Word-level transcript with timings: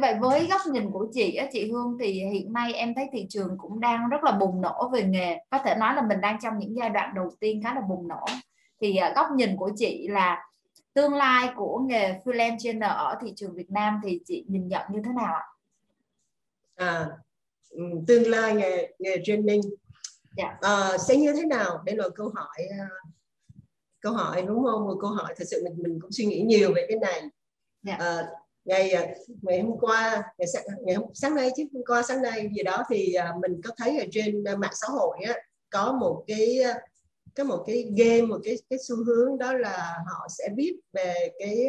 vậy 0.00 0.14
với 0.20 0.46
góc 0.46 0.60
nhìn 0.66 0.90
của 0.90 1.06
chị 1.12 1.34
á 1.34 1.46
chị 1.52 1.70
Hương 1.70 1.96
thì 2.00 2.12
hiện 2.12 2.52
nay 2.52 2.74
em 2.74 2.94
thấy 2.94 3.08
thị 3.12 3.26
trường 3.28 3.58
cũng 3.58 3.80
đang 3.80 4.08
rất 4.08 4.24
là 4.24 4.32
bùng 4.32 4.60
nổ 4.60 4.90
về 4.92 5.02
nghề 5.02 5.36
có 5.50 5.58
thể 5.64 5.74
nói 5.74 5.94
là 5.94 6.02
mình 6.02 6.20
đang 6.20 6.38
trong 6.42 6.58
những 6.58 6.76
giai 6.76 6.90
đoạn 6.90 7.14
đầu 7.14 7.30
tiên 7.40 7.60
khá 7.64 7.74
là 7.74 7.80
bùng 7.80 8.08
nổ 8.08 8.24
thì 8.80 8.98
uh, 9.10 9.16
góc 9.16 9.26
nhìn 9.34 9.56
của 9.56 9.70
chị 9.76 10.08
là 10.08 10.50
tương 10.94 11.14
lai 11.14 11.50
của 11.56 11.78
nghề 11.78 12.18
freelance 12.24 12.58
trainer 12.58 12.90
ở 12.90 13.18
thị 13.22 13.32
trường 13.36 13.54
Việt 13.54 13.70
Nam 13.70 14.00
thì 14.04 14.20
chị 14.26 14.44
nhìn 14.48 14.68
nhận 14.68 14.82
như 14.92 15.02
thế 15.04 15.10
nào 15.16 15.34
ạ? 15.34 15.46
À, 16.76 17.06
tương 18.06 18.30
lai 18.30 18.54
nghề 18.54 18.92
nghề 18.98 19.16
training 19.24 19.60
yeah. 20.36 20.56
Dạ. 20.62 20.70
à, 20.70 20.98
sẽ 20.98 21.16
như 21.16 21.32
thế 21.32 21.44
nào? 21.44 21.82
Đây 21.84 21.96
là 21.96 22.08
câu 22.14 22.32
hỏi 22.34 22.58
uh, 22.58 23.10
câu 24.00 24.12
hỏi 24.12 24.42
đúng 24.42 24.64
không? 24.64 24.84
Một 24.84 24.96
câu 25.00 25.10
hỏi 25.10 25.34
thật 25.36 25.44
sự 25.50 25.64
mình 25.64 25.82
mình 25.82 25.98
cũng 26.02 26.12
suy 26.12 26.26
nghĩ 26.26 26.42
nhiều 26.42 26.72
về 26.74 26.86
cái 26.88 26.98
này. 26.98 27.20
Yeah. 27.20 27.30
Dạ. 27.82 27.96
À, 27.96 28.26
ngày 28.64 29.14
ngày 29.42 29.60
hôm 29.60 29.78
qua 29.80 30.22
ngày 30.38 30.46
sáng, 30.52 30.64
ngày 30.84 30.94
hôm 30.94 31.06
sáng 31.14 31.34
nay 31.34 31.50
chứ 31.56 31.64
hôm 31.72 31.82
qua 31.86 32.02
sáng 32.02 32.22
nay 32.22 32.48
gì 32.56 32.62
đó 32.62 32.84
thì 32.90 33.14
à, 33.14 33.32
mình 33.42 33.60
có 33.64 33.74
thấy 33.76 33.98
ở 33.98 34.04
trên 34.12 34.44
à, 34.44 34.56
mạng 34.56 34.72
xã 34.80 34.86
hội 34.88 35.18
á, 35.26 35.34
có 35.70 35.92
một 35.92 36.24
cái 36.26 36.62
à, 36.62 36.80
có 37.36 37.44
một 37.44 37.64
cái 37.66 37.92
game 37.96 38.22
một 38.22 38.38
cái 38.44 38.58
cái 38.70 38.78
xu 38.88 38.96
hướng 39.04 39.38
đó 39.38 39.52
là 39.52 39.94
họ 40.06 40.26
sẽ 40.38 40.48
viết 40.56 40.72
về 40.92 41.14
cái 41.38 41.66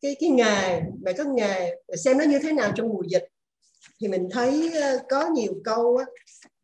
cái 0.00 0.16
cái 0.20 0.30
nghề 0.30 0.80
về 1.04 1.12
các 1.12 1.26
nghề 1.26 1.76
xem 1.96 2.18
nó 2.18 2.24
như 2.24 2.38
thế 2.42 2.52
nào 2.52 2.72
trong 2.76 2.88
mùa 2.88 3.02
dịch. 3.08 3.24
Thì 4.00 4.08
mình 4.08 4.28
thấy 4.32 4.72
có 5.08 5.28
nhiều 5.28 5.52
câu 5.64 5.96
á, 5.96 6.04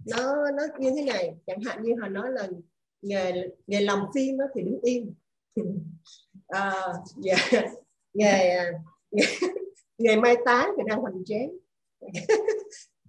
nó 0.07 0.51
nó 0.57 0.63
như 0.79 0.93
thế 0.97 1.03
này. 1.03 1.35
Chẳng 1.47 1.61
hạn 1.61 1.83
như 1.83 1.95
họ 2.01 2.09
nói 2.09 2.29
là 2.33 2.49
nghề 3.03 3.33
nghề 3.67 3.81
làm 3.81 4.05
phim 4.15 4.39
đó 4.39 4.45
thì 4.55 4.63
đứng 4.63 4.81
im. 4.83 5.15
À, 6.47 6.73
yeah. 7.25 7.73
nghề, 8.15 8.57
nghề 9.99 10.17
mai 10.17 10.37
táng 10.45 10.71
thì 10.77 10.83
đang 10.87 10.99
hoành 11.01 11.25
tráng. 11.27 11.51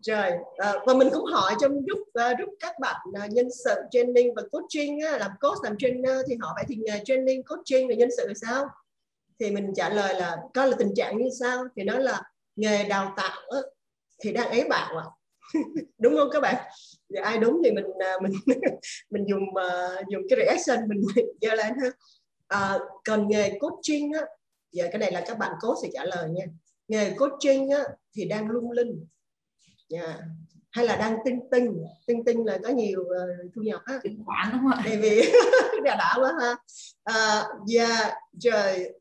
Trời 0.02 0.32
à, 0.58 0.74
và 0.88 0.94
mình 0.94 1.08
cũng 1.14 1.26
hỏi 1.26 1.54
trong 1.62 1.72
giúp 1.88 2.00
uh, 2.00 2.40
giúp 2.40 2.50
các 2.60 2.80
bạn 2.80 3.02
uh, 3.10 3.32
nhân 3.32 3.48
sự 3.66 3.76
training 3.92 4.34
và 4.36 4.42
coaching 4.52 4.98
uh, 4.98 5.20
làm 5.20 5.32
coach 5.42 5.64
làm 5.64 5.78
trainer 5.78 6.18
thì 6.28 6.36
họ 6.42 6.54
vậy 6.56 6.66
thì 6.68 6.76
nghề 6.76 7.02
training 7.06 7.44
coaching 7.44 7.88
và 7.88 7.96
nhân 7.96 8.10
sự 8.18 8.28
là 8.28 8.34
sao? 8.42 8.66
Thì 9.40 9.52
mình 9.52 9.74
trả 9.76 9.90
lời 9.90 10.14
là 10.20 10.38
coi 10.54 10.68
là 10.68 10.76
tình 10.80 10.94
trạng 10.96 11.18
như 11.18 11.30
sao? 11.40 11.64
Thì 11.76 11.84
nói 11.84 12.04
là 12.04 12.22
nghề 12.56 12.84
đào 12.84 13.14
tạo 13.18 13.42
uh, 13.60 13.66
thì 14.24 14.32
đang 14.32 14.50
ấy 14.50 14.64
bạn 14.70 14.96
ạ 14.98 15.06
đúng 15.98 16.16
không 16.16 16.30
các 16.32 16.40
bạn? 16.40 16.56
Thì 17.10 17.16
ai 17.24 17.38
đúng 17.38 17.62
thì 17.64 17.72
mình 17.72 17.86
uh, 17.86 18.22
mình 18.22 18.34
mình 19.10 19.26
dùng 19.28 19.44
uh, 19.44 20.08
dùng 20.10 20.22
cái 20.30 20.40
reaction 20.40 20.90
mình 20.90 21.02
giơ 21.42 21.56
lên 21.56 21.74
ha. 21.84 21.90
À, 22.48 22.80
còn 23.06 23.28
nghề 23.28 23.60
coaching 23.60 24.12
á 24.14 24.22
giờ 24.74 24.88
cái 24.92 25.00
này 25.00 25.12
là 25.12 25.24
các 25.28 25.38
bạn 25.38 25.52
coach 25.62 25.78
sẽ 25.82 25.90
trả 25.94 26.06
lời 26.06 26.30
nha. 26.30 26.46
Nghề 26.88 27.12
coaching 27.12 27.70
á, 27.70 27.84
thì 28.16 28.26
đang 28.26 28.50
lung 28.50 28.72
linh. 28.72 29.08
Yeah. 29.90 30.06
Dạ. 30.08 30.20
hay 30.72 30.86
là 30.86 30.96
đang 30.96 31.18
tinh 31.26 31.40
tinh. 31.52 31.84
Tinh 32.08 32.26
tinh 32.26 32.46
là 32.46 32.60
có 32.64 32.70
nhiều 32.70 33.02
uh, 33.02 33.54
thu 33.56 33.62
nhập 33.62 33.82
á. 33.86 34.00
Chứng 34.04 34.24
khoán 34.26 34.50
đúng 34.52 34.62
không 34.62 34.82
tại 34.86 34.98
vì 34.98 35.32
đã 35.84 35.96
đã 35.96 36.16
quá 36.20 36.34
ha. 36.42 36.52
Uh, 37.12 37.70
yeah 37.76 38.14
trời 38.40 38.94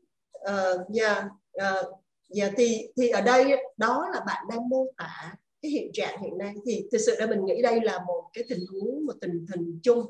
uh, 0.49 0.95
yeah 0.99 1.25
uh, 1.57 1.87
yeah 2.35 2.53
thì 2.57 2.87
thì 2.97 3.09
ở 3.09 3.21
đây 3.21 3.51
đó 3.77 4.07
là 4.13 4.19
bạn 4.27 4.43
đang 4.49 4.69
mô 4.69 4.85
tả 4.97 5.35
cái 5.61 5.71
hiện 5.71 5.91
trạng 5.93 6.21
hiện 6.21 6.37
nay. 6.37 6.53
Thì 6.65 6.87
thực 6.91 6.97
sự 6.97 7.15
là 7.19 7.25
mình 7.25 7.45
nghĩ 7.45 7.61
đây 7.61 7.79
là 7.83 7.99
một 8.07 8.23
cái 8.33 8.43
tình 8.49 8.65
huống 8.71 9.05
một 9.05 9.13
tình 9.21 9.45
hình 9.55 9.79
chung 9.83 10.05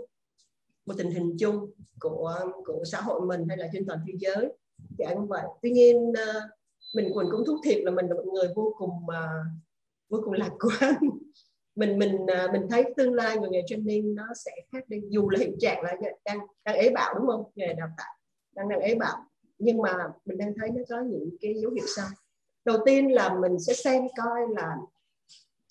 một 0.86 0.94
tình 0.98 1.12
hình 1.12 1.36
chung 1.40 1.72
của 2.00 2.40
của 2.66 2.84
xã 2.92 3.02
hội 3.02 3.22
mình 3.22 3.46
hay 3.48 3.58
là 3.58 3.68
trên 3.74 3.86
toàn 3.86 4.00
thế 4.08 4.14
giới 4.20 4.50
dạ 4.98 5.14
như 5.14 5.26
vậy. 5.26 5.44
Tuy 5.62 5.72
nhiên 5.72 6.14
ờ, 6.16 6.42
mình 6.96 7.12
quỳnh 7.14 7.28
cũng 7.32 7.46
thú 7.46 7.58
thiệt 7.64 7.78
là 7.84 7.92
mình 7.92 8.06
là 8.06 8.16
một 8.16 8.26
người 8.34 8.48
vô 8.56 8.76
cùng 8.78 9.10
ờ, 9.10 9.28
vô 10.10 10.22
cùng 10.24 10.34
lạc 10.34 10.52
quan. 10.60 10.96
Mình 11.76 12.00
mình 12.00 12.18
ờ, 12.28 12.48
mình 12.52 12.68
thấy 12.70 12.94
tương 12.98 13.14
lai 13.14 13.38
của 13.38 13.48
nghề 13.52 13.62
training 13.68 14.16
nó 14.16 14.24
sẽ 14.36 14.52
khác 14.72 14.90
đi. 14.90 14.98
Dù 15.10 15.30
là 15.30 15.40
hiện 15.40 15.56
trạng 15.60 15.82
là 15.84 15.96
đang 16.26 16.40
đang 16.66 16.76
ế 16.76 16.90
bạo 16.90 17.14
đúng 17.14 17.28
không? 17.28 17.44
Nghề 17.56 17.74
đào 17.74 17.88
tạo 17.98 18.14
đang 18.56 18.70
đang 18.70 18.80
ế 18.80 18.96
bạo. 18.96 19.18
Nhưng 19.58 19.78
mà 19.78 19.98
mình 20.26 20.38
đang 20.38 20.54
thấy 20.60 20.70
nó 20.70 20.82
có 20.90 21.02
những 21.02 21.30
cái 21.42 21.54
dấu 21.62 21.72
hiệu 21.72 21.86
sau. 21.96 22.08
Đầu 22.66 22.78
tiên 22.86 23.12
là 23.12 23.34
mình 23.34 23.60
sẽ 23.60 23.74
xem 23.74 24.04
coi 24.18 24.42
là 24.50 24.78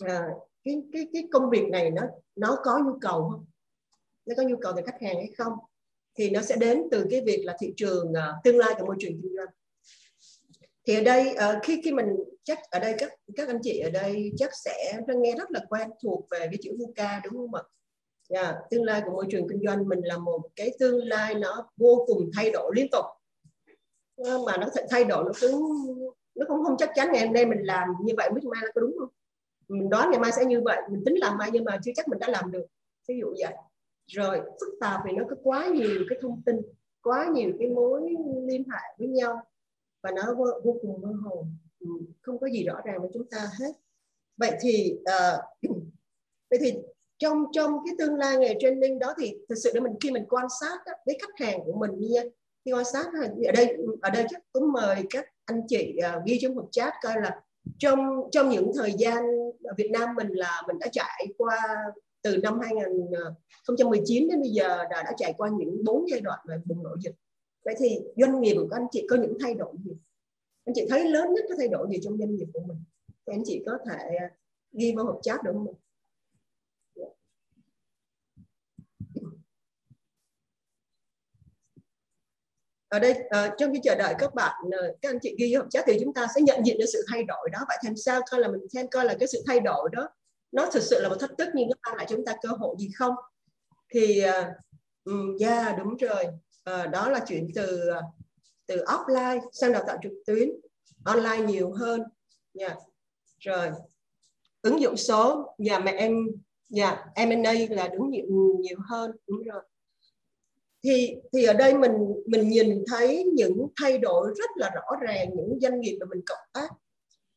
à, 0.04 0.28
cái 0.64 0.82
cái 0.92 1.06
cái 1.12 1.28
công 1.32 1.50
việc 1.50 1.68
này 1.70 1.90
nó 1.90 2.02
nó 2.36 2.58
có 2.62 2.78
nhu 2.78 2.98
cầu 3.00 3.28
không? 3.30 3.46
Nó 4.26 4.34
có 4.36 4.42
nhu 4.42 4.56
cầu 4.56 4.72
từ 4.76 4.82
khách 4.86 5.02
hàng 5.02 5.16
hay 5.16 5.32
không? 5.38 5.52
Thì 6.14 6.30
nó 6.30 6.42
sẽ 6.42 6.56
đến 6.56 6.82
từ 6.90 7.06
cái 7.10 7.20
việc 7.26 7.42
là 7.44 7.56
thị 7.60 7.72
trường 7.76 8.10
uh, 8.10 8.44
tương 8.44 8.58
lai 8.58 8.74
của 8.78 8.86
môi 8.86 8.96
trường 8.98 9.12
kinh 9.22 9.36
doanh. 9.36 9.48
Thì 10.86 10.94
ở 10.94 11.02
đây 11.02 11.34
uh, 11.34 11.62
khi 11.62 11.80
khi 11.84 11.92
mình 11.92 12.06
chắc 12.44 12.58
ở 12.70 12.78
đây 12.78 12.94
các 12.98 13.12
các 13.36 13.48
anh 13.48 13.58
chị 13.62 13.78
ở 13.78 13.90
đây 13.90 14.32
chắc 14.36 14.50
sẽ 14.64 15.00
nghe 15.08 15.34
rất 15.38 15.50
là 15.50 15.60
quen 15.68 15.88
thuộc 16.02 16.26
về 16.30 16.38
cái 16.38 16.58
chữ 16.62 16.76
VUCA 16.78 17.20
đúng 17.24 17.32
không 17.32 17.54
ạ? 17.54 17.62
Yeah, 18.28 18.56
tương 18.70 18.84
lai 18.84 19.02
của 19.04 19.12
môi 19.12 19.26
trường 19.30 19.48
kinh 19.48 19.62
doanh 19.66 19.88
mình 19.88 20.00
là 20.02 20.18
một 20.18 20.40
cái 20.56 20.70
tương 20.78 21.04
lai 21.04 21.34
nó 21.34 21.68
vô 21.76 22.04
cùng 22.06 22.30
thay 22.36 22.50
đổi 22.50 22.72
liên 22.76 22.86
tục. 22.92 23.04
Ờ, 24.16 24.38
mà 24.46 24.56
nó 24.56 24.66
thay 24.90 25.04
đổi 25.04 25.24
nó 25.24 25.32
cũng 25.40 25.62
nó 26.34 26.46
cũng 26.48 26.64
không 26.64 26.76
chắc 26.78 26.90
chắn 26.94 27.12
ngày 27.12 27.26
hôm 27.26 27.34
nay 27.34 27.46
mình 27.46 27.58
làm 27.62 27.88
như 28.04 28.14
vậy 28.16 28.30
biết 28.34 28.44
mai 28.44 28.62
là 28.64 28.70
có 28.74 28.80
đúng 28.80 28.96
không? 28.98 29.08
Mình 29.68 29.90
đoán 29.90 30.10
ngày 30.10 30.20
mai 30.20 30.32
sẽ 30.32 30.44
như 30.44 30.60
vậy 30.64 30.82
mình 30.90 31.02
tính 31.06 31.14
làm 31.14 31.38
mai 31.38 31.50
nhưng 31.52 31.64
mà 31.64 31.78
chưa 31.84 31.92
chắc 31.96 32.08
mình 32.08 32.18
đã 32.18 32.28
làm 32.28 32.50
được. 32.50 32.66
Ví 33.08 33.14
dụ 33.20 33.34
vậy 33.38 33.54
rồi 34.06 34.40
phức 34.60 34.74
tạp 34.80 35.00
vì 35.04 35.12
nó 35.12 35.24
có 35.30 35.36
quá 35.42 35.68
nhiều 35.68 36.00
cái 36.08 36.18
thông 36.22 36.42
tin 36.46 36.56
quá 37.02 37.30
nhiều 37.34 37.50
cái 37.58 37.68
mối 37.68 38.00
liên 38.46 38.64
hệ 38.72 38.80
với 38.98 39.08
nhau 39.08 39.42
và 40.02 40.10
nó 40.10 40.34
vô, 40.34 40.46
vô 40.64 40.78
cùng 40.82 41.00
mơ 41.00 41.12
hồ. 41.22 41.46
Ừ, 41.80 41.88
không 42.20 42.38
có 42.38 42.46
gì 42.46 42.64
rõ 42.64 42.80
ràng 42.84 43.00
với 43.00 43.10
chúng 43.14 43.30
ta 43.30 43.38
hết. 43.60 43.72
Vậy 44.36 44.52
thì 44.60 44.98
uh, 45.00 45.70
vậy 46.50 46.58
thì 46.60 46.74
trong 47.18 47.44
trong 47.52 47.72
cái 47.86 47.94
tương 47.98 48.14
lai 48.14 48.36
nghề 48.36 48.54
training 48.60 48.98
đó 48.98 49.14
thì 49.20 49.34
thực 49.48 49.54
sự 49.54 49.70
để 49.74 49.80
mình 49.80 49.92
khi 50.00 50.10
mình 50.10 50.24
quan 50.28 50.46
sát 50.60 50.78
đó, 50.86 50.92
với 51.06 51.18
khách 51.20 51.46
hàng 51.46 51.60
của 51.64 51.72
mình 51.72 51.90
nha 52.00 52.22
khi 52.64 52.72
quan 52.72 52.84
sát 52.84 53.06
ở 53.46 53.52
đây 53.52 53.76
ở 54.02 54.10
đây 54.10 54.26
chắc 54.30 54.42
cũng 54.52 54.72
mời 54.72 55.04
các 55.10 55.24
anh 55.44 55.60
chị 55.68 55.96
uh, 56.16 56.24
ghi 56.26 56.38
trong 56.42 56.54
hộp 56.54 56.68
chat 56.70 56.92
coi 57.02 57.14
là 57.22 57.40
trong 57.78 57.98
trong 58.32 58.48
những 58.48 58.72
thời 58.76 58.92
gian 58.98 59.24
ở 59.64 59.74
Việt 59.76 59.90
Nam 59.92 60.14
mình 60.14 60.28
là 60.28 60.62
mình 60.66 60.78
đã 60.78 60.86
trải 60.92 61.26
qua 61.38 61.58
từ 62.22 62.36
năm 62.36 62.60
2019 62.60 64.22
ờ, 64.22 64.30
đến 64.30 64.40
bây 64.40 64.50
giờ 64.50 64.68
đã, 64.90 65.02
đã 65.02 65.12
trải 65.16 65.34
qua 65.38 65.50
những 65.58 65.84
bốn 65.84 66.10
giai 66.10 66.20
đoạn 66.20 66.38
về 66.48 66.56
bùng 66.64 66.82
nổ 66.82 66.96
dịch. 67.00 67.14
Vậy 67.64 67.74
thì 67.78 67.98
doanh 68.16 68.40
nghiệp 68.40 68.54
của 68.54 68.76
anh 68.76 68.86
chị 68.90 69.06
có 69.10 69.16
những 69.16 69.36
thay 69.40 69.54
đổi 69.54 69.74
gì? 69.84 69.92
Anh 70.64 70.74
chị 70.74 70.86
thấy 70.90 71.04
lớn 71.04 71.34
nhất 71.34 71.44
cái 71.48 71.56
thay 71.58 71.68
đổi 71.68 71.86
gì 71.90 71.98
trong 72.02 72.18
doanh 72.18 72.34
nghiệp 72.34 72.46
của 72.52 72.60
mình? 72.66 72.84
Thì 73.08 73.32
anh 73.32 73.42
chị 73.44 73.62
có 73.66 73.78
thể 73.90 74.16
ờ, 74.20 74.26
ghi 74.72 74.94
vào 74.96 75.04
hộp 75.04 75.18
chat 75.22 75.42
được 75.42 75.50
không 75.52 75.74
ở 82.88 82.98
đây 82.98 83.10
uh, 83.10 83.52
trong 83.58 83.72
khi 83.72 83.80
chờ 83.82 83.94
đợi 83.94 84.14
các 84.18 84.34
bạn 84.34 84.62
uh, 84.66 85.00
các 85.02 85.10
anh 85.10 85.18
chị 85.22 85.34
ghi 85.38 85.54
hộp 85.54 85.66
chat 85.70 85.84
thì 85.86 85.98
chúng 86.00 86.14
ta 86.14 86.26
sẽ 86.34 86.40
nhận 86.40 86.66
diện 86.66 86.78
được 86.78 86.86
sự 86.92 87.04
thay 87.10 87.24
đổi 87.24 87.48
đó. 87.52 87.58
Vậy 87.68 87.76
thành 87.84 87.96
sao? 87.96 88.20
Coi 88.30 88.40
là 88.40 88.48
mình 88.48 88.68
xem 88.68 88.86
coi 88.90 89.04
là 89.04 89.16
cái 89.20 89.28
sự 89.28 89.42
thay 89.46 89.60
đổi 89.60 89.90
đó 89.92 90.08
nó 90.52 90.70
thực 90.72 90.82
sự 90.82 91.00
là 91.00 91.08
một 91.08 91.16
thách 91.20 91.30
thức 91.38 91.48
nhưng 91.54 91.68
nó 91.68 91.74
mang 91.86 91.96
lại 91.96 92.06
chúng 92.08 92.24
ta 92.24 92.36
cơ 92.42 92.48
hội 92.48 92.76
gì 92.78 92.90
không? 92.96 93.14
Thì 93.94 94.20
ờ, 94.20 94.52
uh, 95.10 95.40
yeah 95.40 95.66
dạ, 95.66 95.76
đúng 95.78 95.96
rồi. 95.96 96.24
Uh, 96.70 96.90
đó 96.90 97.10
là 97.10 97.20
chuyển 97.28 97.48
từ 97.54 97.88
ờ, 97.88 98.02
từ 98.66 98.84
offline 98.84 99.40
sang 99.52 99.72
đào 99.72 99.84
tạo 99.86 99.98
trực 100.02 100.12
tuyến 100.26 100.50
online 101.04 101.46
nhiều 101.46 101.72
hơn. 101.72 102.02
Nha 102.54 102.66
yeah. 102.66 102.78
rồi. 103.38 103.70
Ứng 104.62 104.80
dụng 104.80 104.96
số 104.96 105.54
nhà 105.58 105.78
mẹ 105.78 105.92
em 105.92 106.26
nhà 106.68 107.06
M&A 107.16 107.52
là 107.70 107.88
đúng 107.88 108.10
nhiều 108.10 108.58
nhiều 108.60 108.78
hơn 108.88 109.12
đúng 109.28 109.42
rồi. 109.42 109.62
Thì 110.84 111.14
thì 111.32 111.44
ở 111.44 111.52
đây 111.52 111.74
mình 111.74 111.92
mình 112.26 112.48
nhìn 112.48 112.84
thấy 112.86 113.24
những 113.34 113.66
thay 113.80 113.98
đổi 113.98 114.34
rất 114.36 114.50
là 114.56 114.70
rõ 114.74 114.96
ràng 115.00 115.28
những 115.36 115.58
doanh 115.60 115.80
nghiệp 115.80 115.96
mà 116.00 116.06
mình 116.10 116.20
cộng 116.26 116.48
tác. 116.52 116.68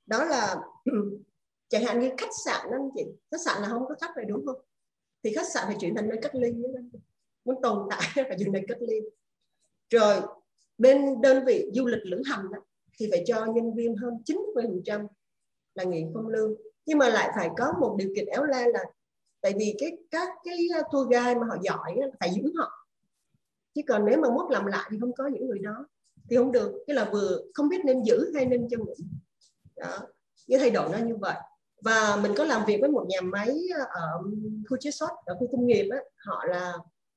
Đó 0.05 0.25
là 0.25 0.55
chẳng 1.75 1.85
hạn 1.85 1.99
như 1.99 2.09
khách 2.17 2.35
sạn 2.45 2.71
anh 2.71 2.89
chị 2.95 3.05
khách 3.31 3.41
sạn 3.45 3.61
là 3.61 3.69
không 3.69 3.85
có 3.87 3.95
khách 4.01 4.15
rồi 4.15 4.25
đúng 4.25 4.45
không? 4.45 4.59
Thì 5.23 5.33
khách 5.33 5.49
sạn 5.53 5.63
phải 5.67 5.77
chuyển 5.79 5.95
thành 5.95 6.09
nơi 6.09 6.19
cách 6.21 6.35
ly 6.35 6.51
muốn 7.45 7.61
tồn 7.61 7.87
tại 7.89 7.99
phải 8.27 8.37
dừng 8.37 8.51
nơi 8.51 8.61
cách 8.67 8.77
ly. 8.81 8.95
Rồi 9.89 10.21
bên 10.77 11.21
đơn 11.21 11.45
vị 11.45 11.69
du 11.73 11.85
lịch 11.85 12.05
lữ 12.05 12.21
hành 12.25 12.51
đó, 12.51 12.59
thì 12.99 13.07
phải 13.11 13.23
cho 13.27 13.45
nhân 13.45 13.75
viên 13.75 13.95
hơn 13.95 14.13
90% 14.25 15.07
là 15.75 15.83
nghỉ 15.83 16.05
không 16.13 16.27
lương. 16.27 16.55
Nhưng 16.85 16.97
mà 16.97 17.09
lại 17.09 17.31
phải 17.35 17.49
có 17.57 17.73
một 17.79 17.95
điều 17.97 18.09
kiện 18.15 18.25
éo 18.25 18.43
le 18.43 18.67
là 18.67 18.83
tại 19.41 19.53
vì 19.57 19.75
cái 19.79 19.91
các 20.11 20.29
cái 20.43 20.57
à, 20.75 20.81
tour 20.91 21.07
guide 21.09 21.35
mà 21.35 21.47
họ 21.49 21.57
giỏi 21.61 21.95
phải 22.19 22.29
giữ 22.35 22.51
họ. 22.55 22.87
Chứ 23.73 23.81
còn 23.87 24.05
nếu 24.05 24.19
mà 24.21 24.29
mốt 24.29 24.51
làm 24.51 24.65
lại 24.65 24.89
thì 24.91 24.97
không 25.01 25.13
có 25.13 25.27
những 25.27 25.47
người 25.47 25.59
đó 25.59 25.87
thì 26.29 26.37
không 26.37 26.51
được. 26.51 26.83
Cái 26.87 26.95
là 26.95 27.09
vừa 27.11 27.41
không 27.53 27.69
biết 27.69 27.85
nên 27.85 28.03
giữ 28.03 28.31
hay 28.35 28.45
nên 28.45 28.67
cho 28.69 28.77
nghỉ. 28.77 29.05
Đó 29.75 29.99
cái 30.47 30.59
thay 30.59 30.69
đổi 30.69 30.89
nó 30.89 30.97
như 30.97 31.15
vậy 31.15 31.35
và 31.81 32.19
mình 32.23 32.31
có 32.37 32.43
làm 32.43 32.65
việc 32.65 32.77
với 32.81 32.89
một 32.89 33.05
nhà 33.07 33.21
máy 33.21 33.57
ờ, 33.77 33.85
ở 33.89 34.19
khu 34.69 34.77
chế 34.79 34.91
xuất 34.91 35.09
ở 35.25 35.35
khu 35.39 35.47
công 35.51 35.67
nghiệp 35.67 35.89
á, 35.91 35.97
họ 36.17 36.45
là 36.45 36.73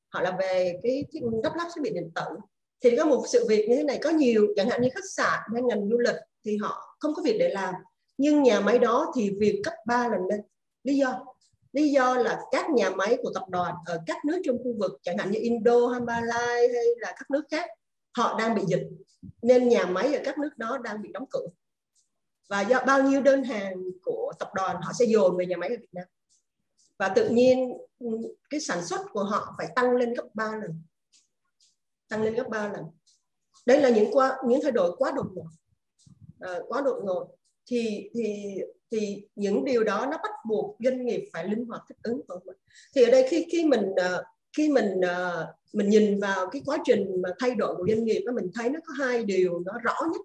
họ 0.09 0.21
là 0.21 0.37
về 0.41 0.81
cái 0.83 1.05
đắp 1.43 1.57
lắp 1.57 1.69
thiết 1.75 1.83
bị 1.83 1.91
điện 1.91 2.11
tử. 2.15 2.37
Thì 2.81 2.97
có 2.97 3.05
một 3.05 3.25
sự 3.29 3.47
việc 3.49 3.69
như 3.69 3.77
thế 3.77 3.83
này 3.83 3.99
có 4.03 4.11
nhiều 4.11 4.47
chẳng 4.57 4.69
hạn 4.69 4.83
như 4.83 4.89
khách 4.95 5.11
sạn 5.11 5.41
hay 5.53 5.63
ngành 5.63 5.89
du 5.89 5.99
lịch 5.99 6.17
thì 6.45 6.57
họ 6.57 6.97
không 7.01 7.15
có 7.15 7.23
việc 7.23 7.37
để 7.39 7.49
làm 7.49 7.75
nhưng 8.19 8.43
nhà 8.43 8.61
máy 8.61 8.79
đó 8.79 9.13
thì 9.17 9.31
việc 9.41 9.61
cấp 9.65 9.75
3 9.87 10.09
lần 10.09 10.21
lên. 10.31 10.41
Lý 10.85 10.97
do 10.97 11.25
lý 11.73 11.89
do 11.89 12.17
là 12.17 12.41
các 12.51 12.71
nhà 12.71 12.91
máy 12.91 13.19
của 13.23 13.31
tập 13.35 13.45
đoàn 13.49 13.75
ở 13.87 14.01
các 14.07 14.25
nước 14.25 14.41
trong 14.45 14.59
khu 14.59 14.75
vực 14.79 14.93
chẳng 15.03 15.19
hạn 15.19 15.31
như 15.31 15.39
Indo 15.43 15.87
hay 15.87 16.01
hay 16.49 16.69
là 16.99 17.15
các 17.19 17.31
nước 17.31 17.43
khác 17.51 17.71
họ 18.17 18.39
đang 18.39 18.55
bị 18.55 18.63
dịch 18.67 18.83
nên 19.43 19.69
nhà 19.69 19.87
máy 19.87 20.15
ở 20.15 20.21
các 20.25 20.39
nước 20.39 20.51
đó 20.57 20.79
đang 20.79 21.03
bị 21.03 21.09
đóng 21.13 21.25
cửa 21.31 21.47
và 22.49 22.61
do 22.61 22.81
bao 22.87 23.03
nhiêu 23.03 23.23
đơn 23.23 23.45
hàng 23.45 23.75
của 24.03 24.33
tập 24.39 24.51
đoàn 24.55 24.77
họ 24.83 24.93
sẽ 24.99 25.05
dồn 25.05 25.37
về 25.37 25.47
nhà 25.47 25.57
máy 25.57 25.69
ở 25.69 25.77
Việt 25.81 25.93
Nam. 25.93 26.05
Và 26.99 27.09
tự 27.09 27.29
nhiên 27.29 27.79
cái 28.51 28.61
sản 28.61 28.85
xuất 28.85 29.01
của 29.13 29.25
họ 29.25 29.55
phải 29.59 29.69
tăng 29.77 29.97
lên 29.97 30.15
gấp 30.15 30.27
3 30.35 30.45
lần. 30.45 30.83
Tăng 32.09 32.23
lên 32.23 32.35
gấp 32.35 32.49
3 32.49 32.69
lần. 32.69 32.85
Đây 33.67 33.81
là 33.81 33.89
những 33.89 34.13
qua 34.13 34.37
những 34.47 34.61
thay 34.63 34.73
đổi 34.73 34.97
quá 34.97 35.13
đột 35.17 35.27
ngột. 35.35 35.49
À, 36.41 36.59
quá 36.69 36.81
đột 36.81 37.01
ngột. 37.05 37.29
Thì 37.67 38.11
thì 38.15 38.55
thì 38.91 39.23
những 39.35 39.65
điều 39.65 39.85
đó 39.85 40.07
nó 40.11 40.17
bắt 40.23 40.31
buộc 40.49 40.77
doanh 40.85 41.07
nghiệp 41.07 41.29
phải 41.33 41.49
linh 41.49 41.65
hoạt 41.65 41.83
thích 41.89 41.99
ứng 42.03 42.21
thì 42.95 43.03
ở 43.03 43.11
đây 43.11 43.27
khi 43.31 43.47
khi 43.53 43.65
mình 43.65 43.93
ờ, 43.97 44.25
khi 44.57 44.69
mình 44.69 45.01
ờ, 45.01 45.55
mình 45.73 45.89
nhìn 45.89 46.21
vào 46.21 46.47
cái 46.51 46.63
quá 46.67 46.79
trình 46.85 47.23
mà 47.23 47.29
thay 47.39 47.55
đổi 47.55 47.77
của 47.77 47.87
doanh 47.89 48.05
nghiệp 48.05 48.23
đó 48.27 48.33
mình 48.33 48.51
thấy 48.55 48.71
nó 48.71 48.81
có 48.87 48.93
hai 48.93 49.25
điều 49.25 49.63
nó 49.67 49.73
rõ 49.83 49.95
nhất 50.13 50.21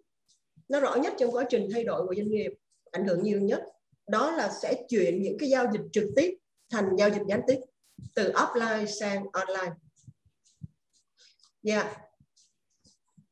nó 0.70 0.80
rõ 0.80 0.96
nhất 0.96 1.14
trong 1.18 1.32
quá 1.32 1.46
trình 1.50 1.70
thay 1.74 1.84
đổi 1.84 2.08
của 2.08 2.16
doanh 2.16 2.30
nghiệp, 2.30 2.52
ảnh 2.92 3.08
hưởng 3.08 3.24
nhiều 3.24 3.42
nhất. 3.42 3.64
Đó 4.08 4.32
là 4.32 4.52
sẽ 4.62 4.84
chuyển 4.90 5.22
những 5.24 5.38
cái 5.40 5.50
giao 5.50 5.72
dịch 5.74 5.82
trực 5.92 6.06
tiếp 6.16 6.38
thành 6.70 6.90
giao 6.98 7.10
dịch 7.10 7.22
gián 7.28 7.42
tiếp, 7.48 7.60
từ 8.16 8.32
offline 8.32 8.86
sang 8.86 9.26
online. 9.32 9.72
Yeah. 11.64 11.98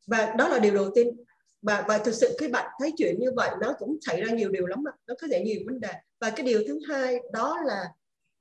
Và 0.07 0.35
đó 0.37 0.47
là 0.47 0.59
điều 0.59 0.75
đầu 0.75 0.91
tiên. 0.95 1.17
Và 1.61 1.85
và 1.87 1.97
thực 1.97 2.11
sự 2.11 2.35
khi 2.39 2.47
bạn 2.47 2.71
thấy 2.79 2.93
chuyện 2.97 3.19
như 3.19 3.31
vậy, 3.35 3.49
nó 3.61 3.73
cũng 3.79 3.97
xảy 4.01 4.21
ra 4.21 4.33
nhiều 4.33 4.49
điều 4.49 4.65
lắm 4.65 4.83
mà 4.83 4.91
nó 5.07 5.15
có 5.21 5.27
thể 5.31 5.41
nhiều 5.41 5.59
vấn 5.65 5.79
đề. 5.79 5.93
Và 6.19 6.29
cái 6.29 6.45
điều 6.45 6.63
thứ 6.67 6.79
hai, 6.89 7.19
đó 7.33 7.57
là 7.65 7.93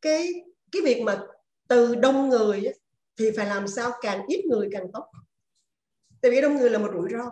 cái 0.02 0.28
cái 0.72 0.82
việc 0.84 1.02
mà 1.02 1.22
từ 1.68 1.94
đông 1.94 2.28
người 2.28 2.72
thì 3.18 3.30
phải 3.36 3.46
làm 3.46 3.68
sao 3.68 3.92
càng 4.00 4.26
ít 4.28 4.44
người 4.44 4.68
càng 4.72 4.92
tốt. 4.92 5.04
Tại 6.20 6.30
vì 6.30 6.40
đông 6.40 6.56
người 6.56 6.70
là 6.70 6.78
một 6.78 6.90
rủi 6.94 7.08
ro 7.12 7.30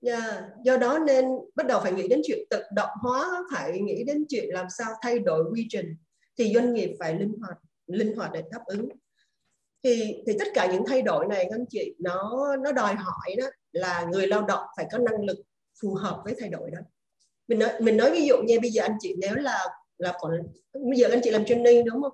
yeah. 0.00 0.44
do 0.64 0.76
đó 0.76 0.98
nên 0.98 1.24
bắt 1.54 1.66
đầu 1.66 1.80
phải 1.82 1.92
nghĩ 1.92 2.08
đến 2.08 2.20
chuyện 2.24 2.38
tự 2.50 2.62
động 2.74 2.90
hóa 3.00 3.44
phải 3.54 3.80
nghĩ 3.80 4.04
đến 4.04 4.24
chuyện 4.28 4.44
làm 4.48 4.66
sao 4.78 4.92
thay 5.02 5.18
đổi 5.18 5.44
quy 5.52 5.66
trình 5.70 5.96
thì 6.38 6.54
doanh 6.54 6.74
nghiệp 6.74 6.96
phải 6.98 7.14
linh 7.14 7.32
hoạt 7.40 7.58
linh 7.88 8.16
hoạt 8.16 8.30
để 8.32 8.42
đáp 8.50 8.60
ứng. 8.66 8.88
Thì 9.84 10.22
thì 10.26 10.32
tất 10.38 10.48
cả 10.54 10.72
những 10.72 10.82
thay 10.86 11.02
đổi 11.02 11.26
này 11.26 11.44
anh 11.44 11.64
chị 11.70 11.94
nó 11.98 12.46
nó 12.64 12.72
đòi 12.72 12.94
hỏi 12.94 13.36
đó 13.38 13.46
là 13.72 14.06
người 14.12 14.26
lao 14.26 14.42
động 14.42 14.66
phải 14.76 14.86
có 14.92 14.98
năng 14.98 15.24
lực 15.24 15.38
phù 15.82 15.94
hợp 15.94 16.20
với 16.24 16.34
thay 16.40 16.48
đổi 16.48 16.70
đó. 16.70 16.78
Mình 17.48 17.58
nói 17.58 17.70
mình 17.80 17.96
nói 17.96 18.10
ví 18.10 18.26
dụ 18.26 18.36
như 18.42 18.60
bây 18.60 18.70
giờ 18.70 18.82
anh 18.82 18.96
chị 19.00 19.14
nếu 19.18 19.34
là 19.34 19.64
là 19.98 20.16
còn 20.20 20.32
bây 20.72 20.98
giờ 20.98 21.08
anh 21.10 21.20
chị 21.24 21.30
làm 21.30 21.44
training 21.44 21.84
đúng 21.84 22.02
không? 22.02 22.12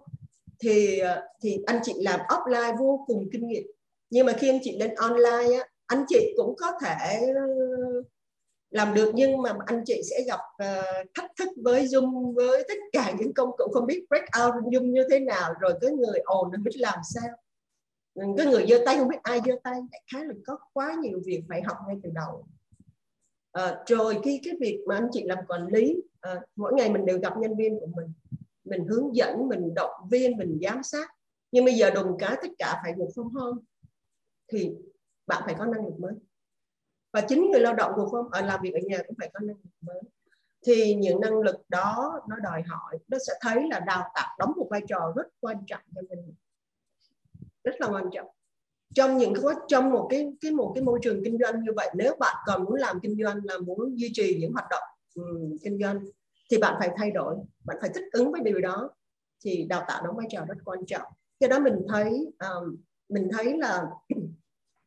Thì 0.58 0.98
ờ, 0.98 1.22
thì 1.42 1.58
anh 1.66 1.80
chị 1.82 1.92
làm 1.96 2.20
offline 2.20 2.76
vô 2.76 3.04
cùng 3.06 3.28
kinh 3.32 3.48
nghiệm. 3.48 3.62
Nhưng 4.10 4.26
mà 4.26 4.32
khi 4.32 4.48
anh 4.48 4.58
chị 4.62 4.78
lên 4.78 4.94
online 4.94 5.56
á, 5.56 5.68
anh 5.86 6.04
chị 6.08 6.34
cũng 6.36 6.54
có 6.58 6.72
thể 6.82 7.20
làm 8.74 8.94
được 8.94 9.10
nhưng 9.14 9.42
mà 9.42 9.50
anh 9.66 9.82
chị 9.86 10.00
sẽ 10.10 10.24
gặp 10.26 10.40
uh, 10.40 11.06
thách 11.14 11.30
thức 11.38 11.48
với 11.56 11.84
Zoom 11.84 12.34
với 12.34 12.64
tất 12.68 12.74
cả 12.92 13.12
những 13.18 13.34
công 13.34 13.50
cụ. 13.58 13.64
Không 13.72 13.86
biết 13.86 14.04
break 14.08 14.24
out 14.24 14.64
Zoom 14.64 14.90
như 14.90 15.04
thế 15.10 15.20
nào 15.20 15.54
rồi 15.60 15.74
cái 15.80 15.90
người 15.90 16.18
ồn 16.24 16.50
không 16.52 16.62
biết 16.62 16.76
làm 16.76 16.98
sao. 17.14 17.30
Cái 18.36 18.46
người 18.46 18.66
giơ 18.68 18.78
tay 18.86 18.96
không 18.96 19.08
biết 19.08 19.22
ai 19.22 19.40
giơ 19.46 19.52
tay. 19.64 19.80
Khá 20.12 20.24
là 20.24 20.34
có 20.46 20.58
quá 20.72 20.96
nhiều 21.02 21.20
việc 21.24 21.42
phải 21.48 21.62
học 21.62 21.76
ngay 21.86 21.96
từ 22.02 22.10
đầu. 22.14 22.46
À, 23.52 23.82
rồi 23.86 24.20
khi 24.24 24.40
cái 24.44 24.54
việc 24.60 24.84
mà 24.86 24.94
anh 24.94 25.08
chị 25.12 25.24
làm 25.24 25.38
quản 25.48 25.66
lý 25.66 26.02
à, 26.20 26.40
mỗi 26.56 26.72
ngày 26.72 26.90
mình 26.90 27.04
đều 27.04 27.18
gặp 27.18 27.32
nhân 27.38 27.56
viên 27.56 27.80
của 27.80 27.88
mình. 27.96 28.12
Mình 28.64 28.86
hướng 28.88 29.16
dẫn 29.16 29.48
mình 29.48 29.74
động 29.74 30.08
viên 30.10 30.36
mình 30.36 30.58
giám 30.62 30.82
sát. 30.82 31.10
Nhưng 31.52 31.64
bây 31.64 31.74
giờ 31.74 31.90
đùng 31.90 32.18
cái 32.18 32.36
tất 32.42 32.48
cả 32.58 32.80
phải 32.82 32.92
được 32.92 33.08
phong 33.16 33.28
home 33.28 33.62
thì 34.52 34.70
bạn 35.26 35.42
phải 35.46 35.54
có 35.58 35.64
năng 35.64 35.86
lực 35.86 35.98
mới 35.98 36.12
và 37.14 37.20
chính 37.20 37.50
người 37.50 37.60
lao 37.60 37.74
động 37.74 37.92
của 37.96 38.08
phong 38.12 38.28
ở 38.30 38.40
làm 38.40 38.60
việc 38.62 38.74
ở 38.74 38.80
nhà 38.84 38.98
cũng 39.06 39.16
phải 39.18 39.30
có 39.34 39.40
năng 39.40 39.56
lực 39.56 39.70
mới. 39.80 40.00
Thì 40.66 40.94
những 40.94 41.20
năng 41.20 41.40
lực 41.40 41.56
đó 41.68 42.20
nó 42.28 42.36
đòi 42.36 42.62
hỏi 42.62 42.98
nó 43.08 43.18
sẽ 43.26 43.32
thấy 43.40 43.68
là 43.70 43.80
đào 43.80 44.10
tạo 44.14 44.36
đóng 44.38 44.52
một 44.56 44.66
vai 44.70 44.80
trò 44.88 45.12
rất 45.16 45.26
quan 45.40 45.56
trọng 45.66 45.80
cho 45.94 46.00
mình. 46.08 46.34
Rất 47.64 47.74
là 47.78 47.88
quan 47.88 48.04
trọng. 48.12 48.26
Trong 48.94 49.18
những 49.18 49.34
cái 49.34 49.42
trong 49.68 49.90
một 49.90 50.06
cái 50.10 50.32
cái 50.40 50.52
một 50.52 50.72
cái 50.74 50.84
môi 50.84 50.98
trường 51.02 51.24
kinh 51.24 51.38
doanh 51.38 51.62
như 51.62 51.72
vậy 51.76 51.90
nếu 51.94 52.16
bạn 52.20 52.36
còn 52.46 52.64
muốn 52.64 52.74
làm 52.74 53.00
kinh 53.00 53.16
doanh 53.22 53.40
là 53.44 53.58
muốn 53.58 53.98
duy 53.98 54.10
trì 54.14 54.38
những 54.40 54.52
hoạt 54.52 54.66
động 54.70 54.82
um, 55.14 55.56
kinh 55.62 55.78
doanh 55.82 56.00
thì 56.50 56.58
bạn 56.58 56.76
phải 56.78 56.90
thay 56.96 57.10
đổi 57.10 57.36
bạn 57.64 57.76
phải 57.80 57.90
thích 57.94 58.04
ứng 58.12 58.32
với 58.32 58.40
điều 58.44 58.60
đó. 58.60 58.90
Thì 59.44 59.66
đào 59.68 59.84
tạo 59.88 60.06
đóng 60.06 60.16
vai 60.16 60.26
trò 60.30 60.44
rất 60.48 60.56
quan 60.64 60.86
trọng. 60.86 61.12
Do 61.40 61.48
đó 61.48 61.58
mình 61.58 61.86
thấy 61.88 62.32
um, 62.38 62.76
mình 63.08 63.28
thấy 63.32 63.58
là 63.58 63.86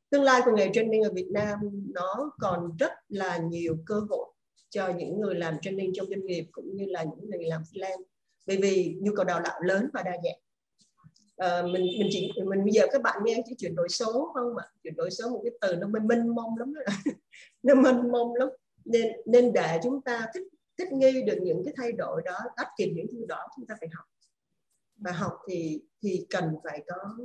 tương 0.09 0.23
lai 0.23 0.41
của 0.45 0.51
nghề 0.55 0.69
training 0.73 1.03
ở 1.03 1.11
Việt 1.13 1.27
Nam 1.31 1.59
nó 1.93 2.31
còn 2.39 2.77
rất 2.79 2.91
là 3.09 3.37
nhiều 3.37 3.77
cơ 3.85 4.01
hội 4.09 4.27
cho 4.69 4.93
những 4.97 5.21
người 5.21 5.35
làm 5.35 5.59
training 5.61 5.91
trong 5.95 6.07
doanh 6.09 6.25
nghiệp 6.25 6.45
cũng 6.51 6.75
như 6.75 6.85
là 6.87 7.03
những 7.03 7.29
người 7.29 7.45
làm 7.45 7.61
freelance. 7.61 8.03
Bởi 8.47 8.57
vì 8.57 8.97
nhu 9.01 9.11
cầu 9.15 9.25
đào 9.25 9.41
tạo 9.45 9.61
lớn 9.61 9.89
và 9.93 10.03
đa 10.03 10.11
dạng. 10.23 10.39
À, 11.37 11.61
mình 11.61 11.85
mình 11.99 12.07
chỉ 12.11 12.31
mình 12.45 12.63
bây 12.63 12.73
giờ 12.73 12.87
các 12.91 13.01
bạn 13.01 13.21
nghe 13.25 13.43
chỉ 13.45 13.55
chuyển 13.57 13.75
đổi 13.75 13.89
số 13.89 14.31
không 14.33 14.57
ạ? 14.57 14.65
Chuyển 14.83 14.95
đổi 14.95 15.11
số 15.11 15.29
một 15.29 15.41
cái 15.43 15.51
từ 15.61 15.75
nó 15.75 15.87
mênh 15.87 16.35
mông 16.35 16.57
lắm 16.57 16.73
đó. 16.73 16.81
Nó 17.63 17.75
mênh 17.75 18.11
mông 18.11 18.35
lắm. 18.35 18.49
Nên 18.85 19.11
nên 19.25 19.53
để 19.53 19.79
chúng 19.83 20.01
ta 20.01 20.27
thích 20.33 20.47
thích 20.77 20.91
nghi 20.91 21.21
được 21.21 21.37
những 21.41 21.61
cái 21.65 21.73
thay 21.77 21.91
đổi 21.91 22.21
đó 22.25 22.39
bắt 22.57 22.67
kịp 22.77 22.91
những 22.95 23.07
thứ 23.11 23.25
đó 23.27 23.47
chúng 23.55 23.65
ta 23.65 23.75
phải 23.79 23.89
học. 23.93 24.05
Và 24.95 25.11
học 25.11 25.33
thì 25.49 25.81
thì 26.03 26.25
cần 26.29 26.55
phải 26.63 26.83
có 26.87 27.17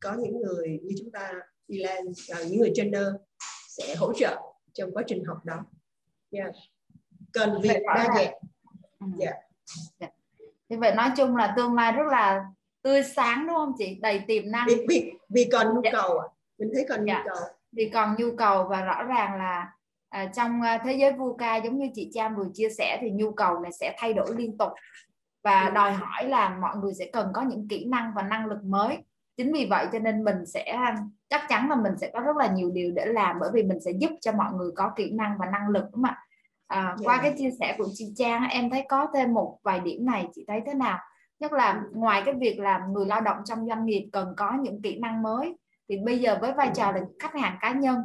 có 0.00 0.14
những 0.14 0.40
người 0.40 0.80
như 0.82 0.94
chúng 0.98 1.10
ta 1.10 1.32
đi 1.68 1.78
lên 1.78 2.06
uh, 2.08 2.50
những 2.50 2.60
người 2.60 2.72
trainer 2.74 3.06
sẽ 3.68 3.94
hỗ 3.94 4.12
trợ 4.12 4.40
trong 4.72 4.92
quá 4.92 5.02
trình 5.06 5.24
học 5.24 5.44
đó 5.44 5.64
yeah. 6.30 6.50
cần 7.32 7.60
việc 7.62 7.82
đa 7.86 8.04
dạng 8.04 8.16
yeah. 8.16 8.34
Ừ. 9.00 9.06
Yeah. 9.20 9.34
Dạ. 10.00 10.06
Thì 10.70 10.76
vậy 10.76 10.94
nói 10.94 11.10
chung 11.16 11.36
là 11.36 11.54
tương 11.56 11.74
lai 11.74 11.92
rất 11.92 12.06
là 12.10 12.44
tươi 12.82 13.02
sáng 13.02 13.46
đúng 13.46 13.56
không 13.56 13.72
chị 13.78 13.98
đầy 14.00 14.22
tiềm 14.26 14.50
năng 14.50 14.66
vì 14.68 14.86
vì, 14.88 15.12
vì 15.28 15.48
còn 15.52 15.74
nhu 15.74 15.80
dạ. 15.84 15.90
cầu 15.92 16.18
à 16.18 16.28
mình 16.58 16.70
thấy 16.74 16.86
còn 16.88 17.04
dạ. 17.04 17.18
nhu 17.18 17.30
cầu 17.30 17.48
vì 17.72 17.90
còn 17.94 18.16
nhu 18.18 18.36
cầu 18.36 18.66
và 18.70 18.84
rõ 18.84 19.02
ràng 19.02 19.38
là 19.38 19.72
à, 20.08 20.32
trong 20.36 20.62
à, 20.62 20.82
thế 20.84 20.92
giới 20.92 21.12
VUCA 21.12 21.56
giống 21.56 21.78
như 21.78 21.88
chị 21.94 22.10
Trang 22.14 22.36
vừa 22.36 22.46
chia 22.54 22.68
sẻ 22.78 22.98
thì 23.00 23.10
nhu 23.10 23.32
cầu 23.32 23.60
này 23.60 23.72
sẽ 23.72 23.94
thay 23.98 24.12
đổi 24.12 24.34
liên 24.36 24.58
tục 24.58 24.72
và 25.42 25.64
ừ. 25.66 25.70
đòi 25.74 25.92
hỏi 25.92 26.28
là 26.28 26.58
mọi 26.60 26.76
người 26.76 26.94
sẽ 26.94 27.10
cần 27.12 27.28
có 27.34 27.42
những 27.42 27.68
kỹ 27.68 27.84
năng 27.84 28.12
và 28.16 28.22
năng 28.22 28.46
lực 28.46 28.58
mới 28.64 28.98
chính 29.42 29.52
vì 29.52 29.66
vậy 29.70 29.86
cho 29.92 29.98
nên 29.98 30.24
mình 30.24 30.46
sẽ 30.46 30.94
chắc 31.28 31.42
chắn 31.48 31.70
là 31.70 31.76
mình 31.76 31.92
sẽ 32.00 32.10
có 32.12 32.20
rất 32.20 32.36
là 32.36 32.46
nhiều 32.46 32.70
điều 32.70 32.92
để 32.96 33.06
làm 33.06 33.36
bởi 33.40 33.50
vì 33.54 33.62
mình 33.62 33.80
sẽ 33.80 33.90
giúp 33.90 34.10
cho 34.20 34.32
mọi 34.32 34.52
người 34.52 34.70
có 34.76 34.90
kỹ 34.96 35.10
năng 35.10 35.38
và 35.38 35.46
năng 35.46 35.68
lực 35.68 35.84
đúng 35.92 36.02
không 36.02 36.04
ạ 36.04 36.18
à, 36.66 36.82
yeah. 36.82 36.98
qua 37.04 37.16
dạ. 37.16 37.22
cái 37.22 37.34
chia 37.38 37.50
sẻ 37.60 37.74
của 37.78 37.88
chị 37.92 38.12
Trang 38.16 38.48
em 38.48 38.70
thấy 38.70 38.84
có 38.88 39.06
thêm 39.14 39.34
một 39.34 39.58
vài 39.62 39.80
điểm 39.80 40.06
này 40.06 40.28
chị 40.34 40.44
thấy 40.48 40.60
thế 40.66 40.74
nào 40.74 40.98
nhất 41.40 41.52
là 41.52 41.82
ngoài 41.92 42.22
cái 42.26 42.34
việc 42.34 42.58
là 42.58 42.86
người 42.88 43.06
lao 43.06 43.20
động 43.20 43.36
trong 43.44 43.66
doanh 43.66 43.86
nghiệp 43.86 44.08
cần 44.12 44.34
có 44.36 44.52
những 44.62 44.82
kỹ 44.82 44.98
năng 44.98 45.22
mới 45.22 45.56
thì 45.88 45.96
bây 46.04 46.18
giờ 46.18 46.38
với 46.40 46.52
vai 46.52 46.70
trò 46.74 46.92
là 46.92 47.00
khách 47.18 47.34
hàng 47.34 47.58
cá 47.60 47.72
nhân 47.72 47.98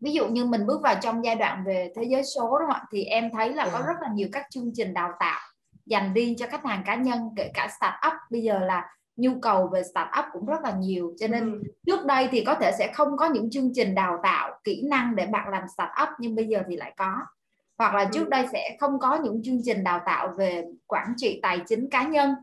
ví 0.00 0.12
dụ 0.12 0.28
như 0.28 0.44
mình 0.44 0.66
bước 0.66 0.82
vào 0.82 0.94
trong 1.02 1.24
giai 1.24 1.36
đoạn 1.36 1.64
về 1.66 1.92
thế 1.96 2.02
giới 2.02 2.22
số 2.24 2.58
đúng 2.58 2.68
không 2.68 2.76
ạ 2.76 2.84
thì 2.92 3.04
em 3.04 3.30
thấy 3.32 3.54
là 3.54 3.68
có 3.72 3.78
rất 3.86 3.94
là 4.02 4.08
nhiều 4.14 4.28
các 4.32 4.46
chương 4.50 4.70
trình 4.74 4.94
đào 4.94 5.12
tạo 5.20 5.40
dành 5.86 6.14
riêng 6.14 6.36
cho 6.36 6.46
khách 6.46 6.64
hàng 6.64 6.82
cá 6.86 6.94
nhân 6.94 7.20
kể 7.36 7.50
cả 7.54 7.68
start 7.76 7.94
up 8.06 8.20
bây 8.30 8.42
giờ 8.42 8.58
là 8.58 8.90
nhu 9.16 9.30
cầu 9.42 9.68
về 9.72 9.82
start 9.82 10.08
up 10.18 10.24
cũng 10.32 10.46
rất 10.46 10.62
là 10.62 10.70
nhiều. 10.70 11.14
Cho 11.18 11.28
nên 11.28 11.52
ừ. 11.52 11.62
trước 11.86 12.06
đây 12.06 12.28
thì 12.30 12.44
có 12.44 12.54
thể 12.54 12.72
sẽ 12.78 12.92
không 12.94 13.16
có 13.16 13.26
những 13.26 13.50
chương 13.50 13.70
trình 13.74 13.94
đào 13.94 14.18
tạo 14.22 14.50
kỹ 14.64 14.86
năng 14.90 15.16
để 15.16 15.26
bạn 15.26 15.48
làm 15.48 15.62
start 15.74 15.90
up 16.02 16.08
nhưng 16.18 16.34
bây 16.34 16.46
giờ 16.46 16.62
thì 16.68 16.76
lại 16.76 16.94
có. 16.96 17.16
Hoặc 17.78 17.94
là 17.94 18.04
trước 18.04 18.24
ừ. 18.24 18.28
đây 18.30 18.46
sẽ 18.52 18.76
không 18.80 18.98
có 18.98 19.14
những 19.14 19.42
chương 19.42 19.60
trình 19.64 19.84
đào 19.84 20.00
tạo 20.06 20.28
về 20.38 20.64
quản 20.86 21.14
trị 21.16 21.40
tài 21.42 21.60
chính 21.66 21.90
cá 21.90 22.04
nhân. 22.04 22.34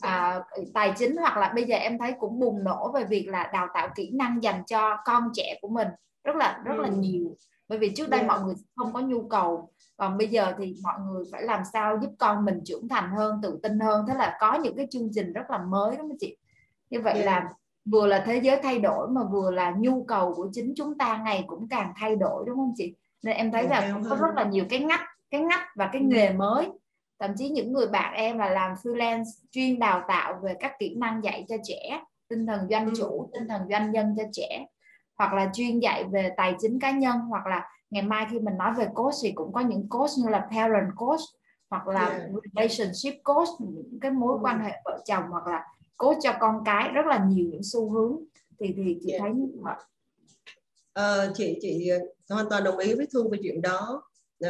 À, 0.00 0.40
tài 0.74 0.92
chính 0.96 1.16
hoặc 1.16 1.36
là 1.36 1.52
bây 1.54 1.64
giờ 1.64 1.76
em 1.76 1.98
thấy 1.98 2.14
cũng 2.18 2.40
bùng 2.40 2.64
nổ 2.64 2.92
về 2.94 3.04
việc 3.04 3.28
là 3.28 3.50
đào 3.52 3.66
tạo 3.74 3.88
kỹ 3.94 4.10
năng 4.14 4.42
dành 4.42 4.62
cho 4.66 4.96
con 5.04 5.30
trẻ 5.34 5.58
của 5.62 5.68
mình 5.68 5.88
rất 6.24 6.36
là 6.36 6.62
rất 6.64 6.74
là 6.76 6.88
ừ. 6.88 6.94
nhiều. 6.94 7.36
Bởi 7.68 7.78
vì 7.78 7.90
trước 7.90 8.08
đây 8.08 8.22
mọi 8.22 8.40
người 8.40 8.54
không 8.76 8.92
có 8.92 9.00
nhu 9.00 9.28
cầu 9.28 9.72
còn 9.98 10.18
bây 10.18 10.28
giờ 10.28 10.52
thì 10.58 10.74
mọi 10.82 10.94
người 11.00 11.24
phải 11.32 11.42
làm 11.42 11.62
sao 11.72 11.98
giúp 12.02 12.10
con 12.18 12.44
mình 12.44 12.60
trưởng 12.64 12.88
thành 12.88 13.10
hơn 13.10 13.40
tự 13.42 13.58
tin 13.62 13.80
hơn. 13.80 14.04
Thế 14.08 14.14
là 14.14 14.36
có 14.40 14.54
những 14.54 14.76
cái 14.76 14.86
chương 14.90 15.08
trình 15.12 15.32
rất 15.32 15.50
là 15.50 15.58
mới 15.58 15.96
đúng 15.96 16.08
không 16.08 16.16
chị. 16.20 16.36
Như 16.90 17.00
vậy 17.00 17.14
yeah. 17.14 17.26
là 17.26 17.48
vừa 17.84 18.06
là 18.06 18.22
thế 18.26 18.36
giới 18.36 18.60
thay 18.62 18.78
đổi 18.78 19.08
mà 19.08 19.24
vừa 19.24 19.50
là 19.50 19.74
nhu 19.78 20.04
cầu 20.04 20.34
của 20.34 20.48
chính 20.52 20.72
chúng 20.76 20.98
ta 20.98 21.22
ngày 21.24 21.44
cũng 21.46 21.68
càng 21.68 21.92
thay 21.96 22.16
đổi 22.16 22.44
đúng 22.46 22.56
không 22.56 22.72
chị? 22.76 22.94
Nên 23.22 23.36
em 23.36 23.52
thấy 23.52 23.68
là 23.68 23.90
cũng 23.94 24.10
có 24.10 24.16
rất 24.16 24.34
là 24.36 24.44
nhiều 24.44 24.64
cái 24.70 24.78
ngách 24.78 25.04
cái 25.30 25.40
ngách 25.40 25.66
và 25.74 25.90
cái 25.92 26.02
nghề 26.02 26.32
mới. 26.32 26.68
Thậm 27.18 27.30
chí 27.36 27.48
những 27.48 27.72
người 27.72 27.86
bạn 27.86 28.14
em 28.14 28.38
là 28.38 28.48
làm 28.50 28.74
freelance 28.82 29.24
chuyên 29.50 29.78
đào 29.78 30.02
tạo 30.08 30.40
về 30.42 30.54
các 30.60 30.72
kỹ 30.78 30.94
năng 30.94 31.24
dạy 31.24 31.44
cho 31.48 31.56
trẻ 31.64 32.00
tinh 32.28 32.46
thần 32.46 32.68
doanh 32.70 32.90
chủ 32.98 33.30
tinh 33.34 33.48
thần 33.48 33.62
doanh 33.70 33.92
nhân 33.92 34.14
cho 34.18 34.24
trẻ 34.32 34.66
hoặc 35.18 35.32
là 35.32 35.50
chuyên 35.54 35.78
dạy 35.78 36.04
về 36.04 36.30
tài 36.36 36.54
chính 36.58 36.80
cá 36.80 36.90
nhân 36.90 37.18
hoặc 37.18 37.46
là 37.46 37.68
ngày 37.90 38.02
mai 38.02 38.26
khi 38.30 38.38
mình 38.38 38.56
nói 38.56 38.74
về 38.78 38.88
coach 38.94 39.14
thì 39.22 39.32
cũng 39.32 39.52
có 39.52 39.60
những 39.60 39.88
coach 39.88 40.10
như 40.18 40.28
là 40.28 40.48
parent 40.50 40.90
coach 40.96 41.20
hoặc 41.70 41.88
là 41.88 42.08
yeah. 42.08 42.30
relationship 42.54 43.22
coach 43.24 43.48
những 43.58 43.98
cái 44.00 44.10
mối 44.10 44.32
ừ. 44.32 44.38
quan 44.42 44.60
hệ 44.60 44.72
vợ 44.84 45.02
chồng 45.04 45.24
hoặc 45.30 45.46
là 45.46 45.66
coach 45.96 46.16
cho 46.22 46.32
con 46.40 46.62
cái 46.64 46.88
rất 46.88 47.06
là 47.06 47.24
nhiều 47.28 47.46
những 47.50 47.62
xu 47.64 47.90
hướng 47.90 48.16
thì 48.60 48.74
thì 48.76 48.98
chị 49.02 49.10
yeah. 49.10 49.22
thấy 49.22 49.32
uh, 50.98 51.34
chị 51.34 51.58
chị 51.62 51.90
hoàn 52.28 52.48
toàn 52.50 52.64
đồng 52.64 52.78
ý 52.78 52.94
với 52.94 53.06
thu 53.12 53.28
về 53.32 53.38
chuyện 53.42 53.62
đó 53.62 54.02
uh, 54.44 54.48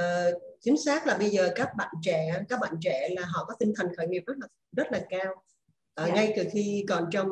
chính 0.60 0.76
xác 0.84 1.06
là 1.06 1.18
bây 1.18 1.30
giờ 1.30 1.52
các 1.56 1.68
bạn 1.76 1.94
trẻ 2.02 2.42
các 2.48 2.60
bạn 2.60 2.74
trẻ 2.80 3.08
là 3.10 3.22
họ 3.26 3.44
có 3.44 3.54
tinh 3.58 3.72
thần 3.76 3.86
khởi 3.96 4.08
nghiệp 4.08 4.22
rất 4.26 4.34
là 4.40 4.46
rất 4.76 4.92
là 4.92 5.00
cao 5.08 5.32
uh, 5.32 6.06
yeah. 6.06 6.14
ngay 6.14 6.32
từ 6.36 6.44
khi 6.52 6.84
còn 6.88 7.10
trong 7.10 7.28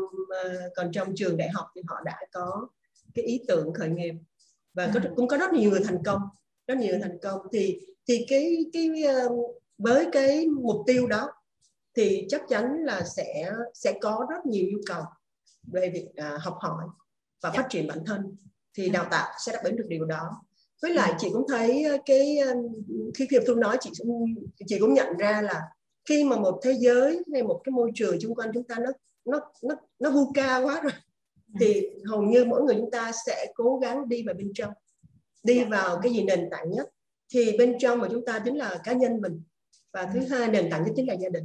còn 0.77 0.93
trong 0.93 1.13
trường 1.17 1.37
đại 1.37 1.49
học 1.49 1.67
thì 1.75 1.83
họ 1.87 1.97
đã 2.05 2.21
có 2.33 2.69
cái 3.15 3.25
ý 3.25 3.41
tưởng 3.49 3.75
khởi 3.75 3.89
nghiệp 3.89 4.15
và 4.77 4.91
có, 4.95 5.01
ừ. 5.03 5.11
cũng 5.17 5.29
có 5.29 5.37
rất 5.37 5.53
nhiều 5.53 5.71
người 5.71 5.81
thành 5.85 5.99
công 6.05 6.21
rất 6.67 6.79
nhiều 6.79 6.91
người 6.91 7.01
thành 7.03 7.19
công 7.23 7.41
thì 7.53 7.81
thì 8.09 8.27
cái 8.29 8.57
cái 8.73 8.91
với 9.79 10.09
cái 10.13 10.47
mục 10.47 10.77
tiêu 10.87 11.07
đó 11.07 11.29
thì 11.97 12.27
chắc 12.29 12.43
chắn 12.49 12.85
là 12.85 13.03
sẽ 13.17 13.53
sẽ 13.75 13.99
có 14.01 14.27
rất 14.31 14.47
nhiều 14.47 14.67
nhu 14.73 14.79
cầu 14.87 15.03
về 15.73 15.91
việc 15.91 16.07
uh, 16.09 16.43
học 16.43 16.57
hỏi 16.61 16.85
và 17.43 17.51
yeah. 17.51 17.57
phát 17.57 17.67
triển 17.71 17.87
bản 17.87 17.99
thân 18.07 18.37
thì 18.75 18.87
ừ. 18.87 18.91
đào 18.93 19.07
tạo 19.11 19.33
sẽ 19.47 19.53
đáp 19.53 19.61
ứng 19.65 19.77
được 19.77 19.87
điều 19.89 20.05
đó 20.05 20.43
với 20.83 20.95
lại 20.95 21.11
ừ. 21.11 21.17
chị 21.19 21.29
cũng 21.33 21.47
thấy 21.49 21.85
cái 22.07 22.39
khi 23.15 23.27
Kiều 23.31 23.43
Thu 23.47 23.55
nói 23.55 23.77
chị 23.81 23.91
cũng 23.99 24.35
chị 24.67 24.79
cũng 24.79 24.95
nhận 24.95 25.17
ra 25.19 25.43
là 25.43 25.63
khi 26.09 26.25
mà 26.25 26.37
một 26.37 26.61
thế 26.63 26.73
giới 26.79 27.23
hay 27.33 27.43
một 27.43 27.61
cái 27.65 27.73
môi 27.73 27.91
trường 27.95 28.21
xung 28.21 28.35
quanh 28.35 28.51
chúng 28.55 28.65
ta 28.65 28.77
nó 28.79 28.91
nó 29.25 29.41
nó 29.63 29.75
nó 29.99 30.11
vu 30.11 30.33
ca 30.33 30.57
quá 30.57 30.81
rồi 30.81 30.93
thì 31.61 31.89
hầu 32.05 32.23
như 32.23 32.45
mỗi 32.45 32.63
người 32.63 32.75
chúng 32.75 32.91
ta 32.91 33.13
sẽ 33.27 33.53
cố 33.55 33.79
gắng 33.83 34.09
đi 34.09 34.23
vào 34.27 34.35
bên 34.35 34.53
trong 34.55 34.73
đi 35.47 35.65
vào 35.65 36.01
cái 36.03 36.13
gì 36.13 36.25
nền 36.25 36.49
tảng 36.51 36.71
nhất. 36.71 36.89
Thì 37.35 37.59
bên 37.59 37.77
trong 37.79 37.99
mà 37.99 38.09
chúng 38.11 38.25
ta 38.25 38.39
chính 38.45 38.57
là 38.57 38.81
cá 38.85 38.93
nhân 38.93 39.21
mình 39.21 39.43
và 39.93 40.11
thứ 40.15 40.21
hai 40.21 40.49
nền 40.49 40.71
tảng 40.71 40.85
nhất 40.85 40.93
chính 40.97 41.09
là 41.09 41.15
gia 41.15 41.29
đình. 41.29 41.45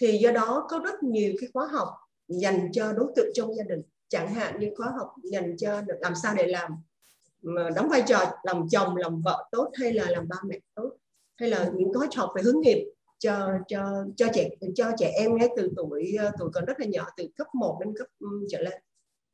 Thì 0.00 0.18
do 0.18 0.32
đó 0.32 0.66
có 0.68 0.78
rất 0.78 1.02
nhiều 1.02 1.32
cái 1.40 1.48
khóa 1.52 1.66
học 1.66 1.88
dành 2.28 2.72
cho 2.72 2.92
đối 2.92 3.12
tượng 3.16 3.30
trong 3.34 3.56
gia 3.56 3.64
đình. 3.64 3.82
Chẳng 4.08 4.34
hạn 4.34 4.60
như 4.60 4.70
khóa 4.76 4.92
học 4.98 5.14
dành 5.24 5.56
cho 5.56 5.82
làm 6.00 6.14
sao 6.22 6.34
để 6.34 6.46
làm 6.46 6.70
đóng 7.74 7.88
vai 7.88 8.02
trò 8.06 8.18
làm 8.42 8.68
chồng 8.70 8.96
làm 8.96 9.22
vợ 9.22 9.48
tốt 9.52 9.70
hay 9.74 9.92
là 9.92 10.10
làm 10.10 10.28
ba 10.28 10.36
mẹ 10.46 10.58
tốt 10.74 10.90
hay 11.36 11.48
là 11.48 11.70
những 11.74 11.94
khóa 11.94 12.08
học 12.16 12.30
về 12.36 12.42
hướng 12.42 12.60
nghiệp 12.60 12.92
cho 13.18 13.48
cho 13.68 14.04
cho 14.16 14.26
trẻ 14.34 14.48
cho 14.74 14.90
trẻ 14.98 15.12
em 15.14 15.36
ngay 15.36 15.48
từ 15.56 15.70
tuổi 15.76 16.16
tuổi 16.38 16.50
còn 16.54 16.64
rất 16.64 16.80
là 16.80 16.86
nhỏ 16.86 17.06
từ 17.16 17.28
cấp 17.36 17.46
1 17.54 17.78
đến 17.80 17.94
cấp 17.98 18.06
trở 18.50 18.60
lên 18.60 18.82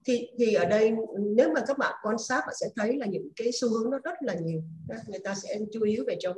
thì 0.06 0.28
thì 0.38 0.54
ở 0.54 0.64
đây 0.64 0.92
nếu 1.36 1.52
mà 1.54 1.60
các 1.66 1.78
bạn 1.78 1.94
quan 2.02 2.18
sát 2.18 2.40
bạn 2.46 2.54
sẽ 2.60 2.66
thấy 2.76 2.96
là 2.96 3.06
những 3.06 3.28
cái 3.36 3.50
xu 3.60 3.68
hướng 3.68 3.90
nó 3.90 3.98
rất 4.04 4.14
là 4.20 4.34
nhiều. 4.34 4.62
Người 5.08 5.20
ta 5.24 5.34
sẽ 5.34 5.58
chú 5.72 5.82
ý 5.82 5.98
về 6.06 6.16
trong 6.20 6.36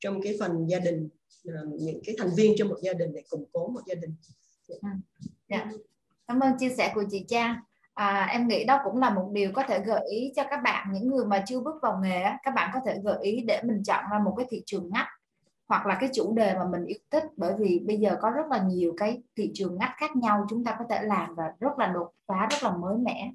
trong 0.00 0.22
cái 0.22 0.36
phần 0.40 0.66
gia 0.68 0.78
đình 0.78 1.08
ờ, 1.46 1.54
những 1.78 2.00
cái 2.06 2.14
thành 2.18 2.30
viên 2.36 2.54
trong 2.58 2.68
một 2.68 2.78
gia 2.82 2.92
đình 2.92 3.12
để 3.14 3.22
củng 3.28 3.44
cố 3.52 3.68
một 3.68 3.80
gia 3.86 3.94
đình. 3.94 4.14
Ừ. 4.68 4.88
Dạ. 5.48 5.70
cảm 6.26 6.40
ơn 6.40 6.52
chia 6.58 6.68
sẻ 6.78 6.92
của 6.94 7.04
chị 7.10 7.24
Trang 7.28 7.56
à, 7.94 8.28
em 8.32 8.48
nghĩ 8.48 8.64
đó 8.64 8.80
cũng 8.84 8.96
là 8.96 9.10
một 9.10 9.30
điều 9.32 9.52
có 9.52 9.62
thể 9.68 9.80
gợi 9.86 10.00
ý 10.10 10.32
cho 10.36 10.44
các 10.50 10.60
bạn 10.64 10.88
những 10.92 11.08
người 11.08 11.24
mà 11.24 11.44
chưa 11.46 11.60
bước 11.60 11.74
vào 11.82 12.00
nghề 12.02 12.22
các 12.42 12.54
bạn 12.54 12.70
có 12.74 12.80
thể 12.86 12.98
gợi 13.04 13.18
ý 13.22 13.40
để 13.46 13.62
mình 13.62 13.82
chọn 13.84 14.04
ra 14.12 14.18
một 14.18 14.34
cái 14.36 14.46
thị 14.50 14.62
trường 14.66 14.90
ngách 14.92 15.06
hoặc 15.68 15.86
là 15.86 15.96
cái 16.00 16.10
chủ 16.14 16.34
đề 16.36 16.54
mà 16.54 16.64
mình 16.64 16.84
yêu 16.84 16.98
thích. 17.10 17.24
Bởi 17.36 17.54
vì 17.58 17.84
bây 17.86 17.96
giờ 17.96 18.16
có 18.22 18.30
rất 18.30 18.46
là 18.50 18.62
nhiều 18.62 18.94
cái 18.96 19.22
thị 19.36 19.50
trường 19.54 19.78
ngách 19.78 19.92
khác 19.96 20.16
nhau, 20.16 20.46
chúng 20.50 20.64
ta 20.64 20.76
có 20.78 20.84
thể 20.90 21.02
làm 21.02 21.34
và 21.34 21.52
rất 21.60 21.78
là 21.78 21.86
đột 21.86 22.12
phá, 22.28 22.46
rất 22.50 22.62
là 22.62 22.76
mới 22.76 22.96
mẻ. 22.98 23.32